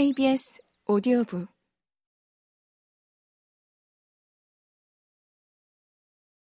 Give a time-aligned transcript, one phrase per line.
[0.00, 1.46] KBS 오디오북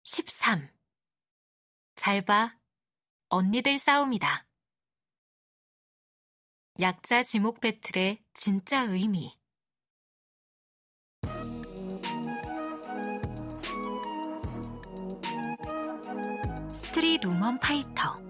[0.05, 0.73] 13.
[1.97, 2.57] 잘 봐.
[3.29, 4.47] 언니들 싸움이다.
[6.79, 9.37] 약자 지목 배틀의 진짜 의미.
[16.71, 18.28] 스트릿 우먼 파이터.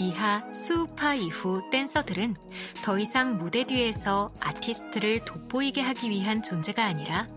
[0.00, 2.34] 이하 스우파 이후 댄서들은
[2.82, 7.28] 더 이상 무대 뒤에서 아티스트를 돋보이게 하기 위한 존재가 아니라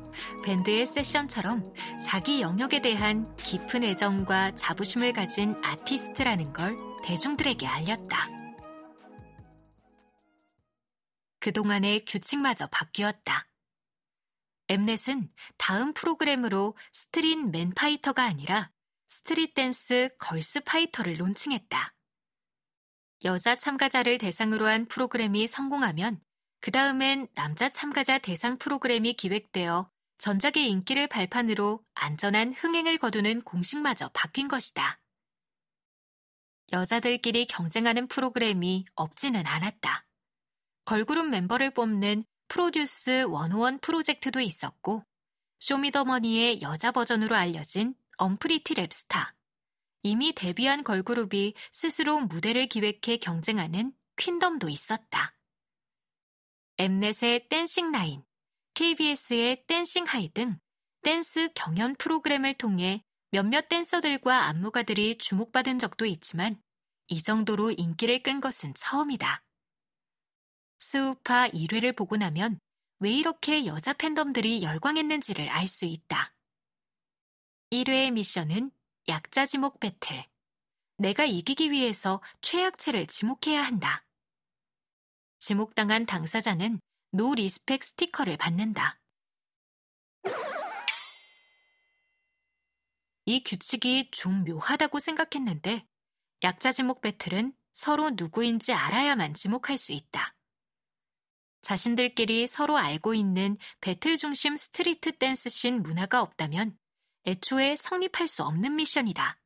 [0.46, 1.62] 밴드의 세션처럼
[2.02, 8.30] 자기 영역에 대한 깊은 애정과 자부심을 가진 아티스트라는 걸 대중들에게 알렸다.
[11.42, 13.46] 그동안의 규칙마저 바뀌었다.
[14.70, 18.72] 엠넷은 다음 프로그램으로 스트릿 맨파이터가 아니라
[19.10, 21.93] 스트릿 댄스 걸스 파이터를 론칭했다.
[23.24, 26.20] 여자 참가자를 대상으로 한 프로그램이 성공하면
[26.60, 34.48] 그 다음엔 남자 참가자 대상 프로그램이 기획되어 전작의 인기를 발판으로 안전한 흥행을 거두는 공식마저 바뀐
[34.48, 35.00] 것이다.
[36.72, 40.06] 여자들끼리 경쟁하는 프로그램이 없지는 않았다.
[40.86, 45.04] 걸그룹 멤버를 뽑는 프로듀스 101 프로젝트도 있었고,
[45.60, 49.34] 쇼미더머니의 여자 버전으로 알려진 언프리티 랩스타,
[50.04, 55.36] 이미 데뷔한 걸그룹이 스스로 무대를 기획해 경쟁하는 퀸덤도 있었다.
[56.78, 58.24] 엠넷의 댄싱 나인,
[58.74, 60.58] KBS의 댄싱 하이 등
[61.04, 66.62] 댄스 경연 프로그램을 통해 몇몇 댄서들과 안무가들이 주목받은 적도 있지만
[67.08, 69.44] 이 정도로 인기를 끈 것은 처음이다.
[70.80, 72.60] 스우파 1회를 보고 나면
[73.00, 76.34] 왜 이렇게 여자 팬덤들이 열광했는지를 알 수 있다.
[77.72, 78.72] 1회의 미션은
[79.10, 80.24] 약자 지목 배틀.
[80.98, 84.06] 내가 이기기 위해서 최약체를 지목해야 한다.
[85.40, 86.80] 지목당한 당사자는
[87.12, 89.02] no respect 스티커를 받는다.
[93.26, 95.86] 이 규칙이 좀 묘하다고 생각했는데
[96.44, 100.34] 약자 지목 배틀은 서로 누구인지 알아야만 지목할 수 있다.
[101.60, 106.78] 자신들끼리 서로 알고 있는 배틀 중심 스트리트 댄스 씬 문화가 없다면
[107.26, 109.40] 애초에 성립할 수 없는 미션이다.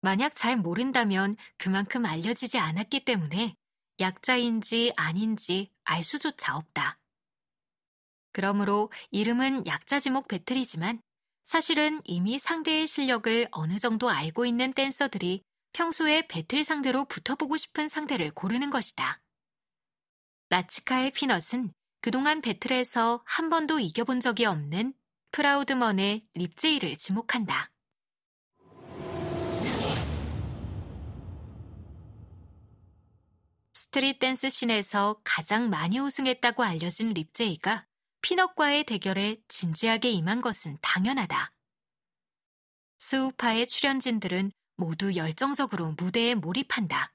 [0.00, 3.54] 만약 잘 모른다면 그만큼 알려지지 않았기 때문에
[4.00, 6.98] 약자인지 아닌지 알 수조차 없다.
[8.32, 11.00] 그러므로 이름은 약자 지목 배틀이지만
[11.44, 15.42] 사실은 이미 상대의 실력을 어느 정도 알고 있는 댄서들이
[15.72, 19.20] 평소에 배틀 상대로 붙어보고 싶은 상대를 고르는 것이다.
[20.50, 24.94] 라치카의 피넛은 그동안 배틀에서 한 번도 이겨본 적이 없는
[25.32, 27.70] 프라우드먼의 립제이를 지목한다.
[33.72, 37.86] street dance scene에서 가장 많이 우승했다고 알려진 립제이가
[38.20, 41.52] 피넛과의 대결에 진지하게 임한 것은 당연하다.
[42.98, 47.12] 스우파의 출연진들은 모두 열정적으로 무대에 몰입한다.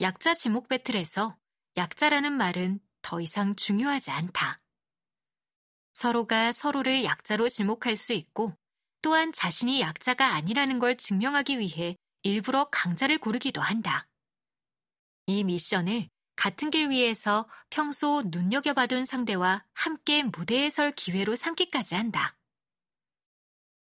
[0.00, 1.36] 약자 지목 배틀에서
[1.76, 4.60] 약자라는 말은 더 이상 중요하지 않다.
[5.98, 8.54] 서로가 서로를 약자로 지목할 수 있고
[9.02, 14.06] 또한 자신이 약자가 아니라는 걸 증명하기 위해 일부러 강자를 고르기도 한다.
[15.26, 22.36] 이 미션을 같은 길 위에서 평소 눈여겨봐둔 상대와 함께 무대에 설 기회로 삼기까지 한다.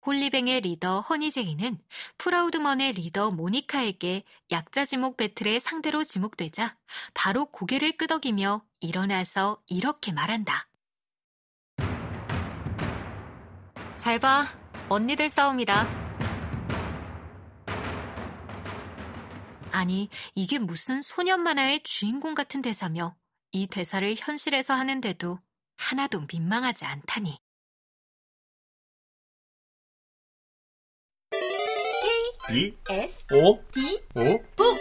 [0.03, 1.77] 홀리뱅의 리더 허니제이는
[2.17, 6.77] 프라우드먼의 리더 모니카에게 약자 지목 배틀의 상대로 지목되자
[7.13, 10.67] 바로 고개를 끄덕이며 일어나서 이렇게 말한다.
[14.07, 14.45] 잘 봐.
[14.87, 15.85] 언니들 싸움이다.
[19.73, 23.17] 아니, 이게 무슨 소년 만화의 주인공 같은 대사며
[23.51, 25.39] 이 대사를 현실에서 하는데도
[25.75, 27.37] 하나도 민망하지 않다니.
[32.49, 34.77] E S O D O 북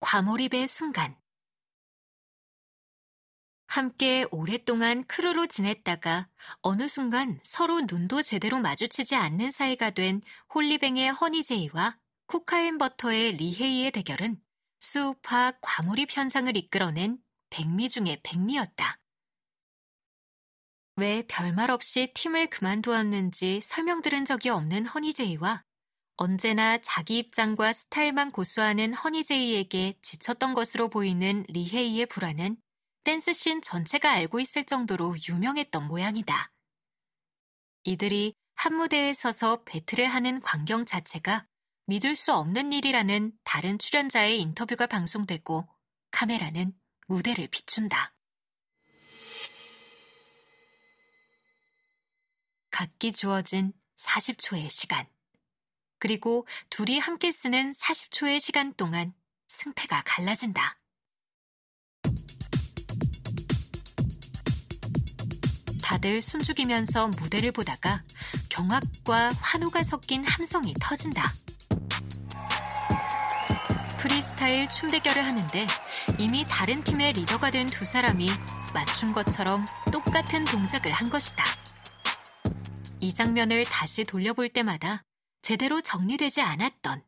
[0.00, 1.22] 과몰입의 순간.
[3.74, 6.28] 함께 오랫동안 크루로 지냈다가
[6.62, 10.22] 어느 순간 서로 눈도 제대로 마주치지 않는 사이가 된
[10.54, 11.98] 홀리뱅의 허니제이와
[12.28, 14.40] 코카인 버터의 리헤이의 대결은
[14.78, 17.18] 수우파 과몰입 현상을 이끌어낸
[17.50, 19.00] 백미 중의 백미였다.
[20.94, 25.64] 왜 별말 없이 팀을 그만두었는지 설명 들은 적이 없는 허니제이와
[26.14, 32.56] 언제나 자기 입장과 스타일만 고수하는 허니제이에게 지쳤던 것으로 보이는 리헤이의 불안은
[33.04, 36.50] 댄스씬 전체가 알고 있을 정도로 유명했던 모양이다.
[37.84, 41.46] 이들이 한 무대에 서서 배틀을 하는 광경 자체가
[41.86, 45.68] 믿을 수 없는 일이라는 다른 출연자의 인터뷰가 방송되고
[46.10, 46.72] 카메라는
[47.06, 48.14] 무대를 비춘다.
[52.70, 55.06] 각기 주어진 40초의 시간.
[55.98, 59.14] 그리고 둘이 함께 쓰는 40초의 시간 동안
[59.48, 60.78] 승패가 갈라진다.
[65.94, 68.02] 다들 숨죽이면서 무대를 보다가
[68.48, 71.22] 경악과 환호가 섞인 함성이 터진다.
[73.98, 75.66] 프리스타일 춤 대결을 하는데
[76.18, 78.26] 이미 다른 팀의 리더가 된 두 사람이
[78.74, 81.44] 맞춘 것처럼 똑같은 동작을 한 것이다.
[82.98, 85.04] 이 장면을 다시 돌려볼 때마다
[85.42, 87.04] 제대로 정리되지 않았던,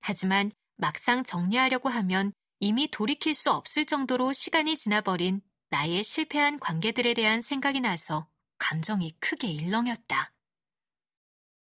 [0.00, 7.40] 하지만 막상 정리하려고 하면 이미 돌이킬 수 없을 정도로 시간이 지나버린 나의 실패한 관계들에 대한
[7.40, 8.28] 생각이 나서
[8.58, 10.32] 감정이 크게 일렁였다.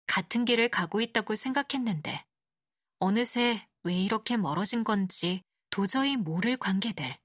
[0.07, 2.25] 같은 길을 가고 있다고 생각했는데
[2.99, 7.19] 어느새 왜 이렇게 멀어진 건지 도저히 모를 관계들.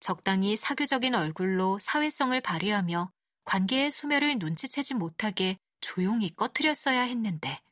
[0.00, 3.12] 적당히 사교적인 얼굴로 사회성을 발휘하며
[3.44, 7.62] 관계의 소멸을 눈치채지 못하게 조용히 꺼트렸어야 했는데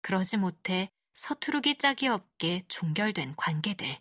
[0.00, 4.00] 그러지 못해 서투르기 짝이 없게 종결된 관계들.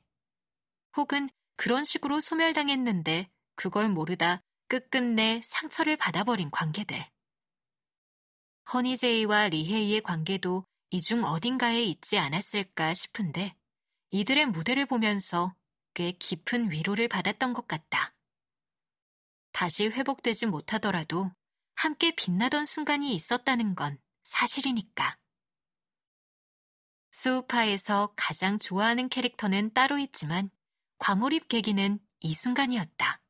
[0.95, 7.07] 혹은 그런 식으로 소멸당했는데 그걸 모르다 끝끝내 상처를 받아버린 관계들.
[8.73, 13.55] 허니제이와 리헤이의 관계도 이 중 어딘가에 있지 않았을까 싶은데
[14.11, 15.55] 이들의 무대를 보면서
[15.95, 18.13] 꽤 깊은 위로를 받았던 것 같다.
[19.51, 21.31] 다시 회복되지 못하더라도
[21.75, 25.17] 함께 빛나던 순간이 있었다는 건 사실이니까.
[27.11, 30.51] 수우파에서 가장 좋아하는 캐릭터는 따로 있지만
[30.97, 33.21] 과몰입 계기는 이 순간이었다.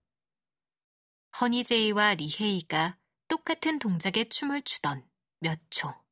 [1.42, 5.08] 허니제이와 리헤이가 똑같은 동작에 춤을 추던
[5.40, 6.03] 몇 초.